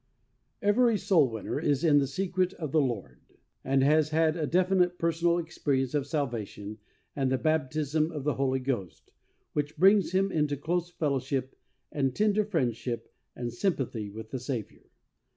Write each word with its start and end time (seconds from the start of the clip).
Every 0.63 0.97
soul 0.97 1.29
winner 1.29 1.59
is 1.59 1.83
in 1.83 1.99
the 1.99 2.07
secret 2.07 2.55
of 2.55 2.71
the 2.71 2.81
Lord, 2.81 3.21
and 3.63 3.83
has 3.83 4.09
had 4.09 4.35
a 4.35 4.47
definite 4.47 4.97
personal 4.97 5.37
ex 5.37 5.59
perience 5.59 5.93
of 5.93 6.07
salvation 6.07 6.79
and 7.15 7.31
the 7.31 7.37
baptism 7.37 8.11
of 8.11 8.23
the 8.23 8.33
Holy 8.33 8.59
Ghost, 8.59 9.11
which 9.53 9.77
brings 9.77 10.11
him 10.11 10.31
into 10.31 10.57
close 10.57 10.89
fellowship 10.89 11.55
and 11.91 12.15
tender 12.15 12.43
friendship 12.43 13.13
and 13.35 13.53
sym 13.53 13.73
pathy 13.73 14.11
with 14.11 14.31
the 14.31 14.39
Saviour. 14.39 14.85